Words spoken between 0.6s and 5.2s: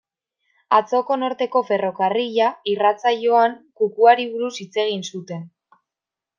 Atzoko Norteko Ferrokarrila irratsaioan, kukuari buruz hitz egin